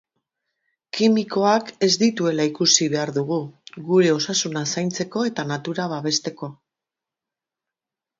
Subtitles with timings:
[0.97, 3.37] Kimikoak ez dituela ikusi behar dugu,
[3.89, 6.51] gure osasuna zaintzeko eta natura babesteko.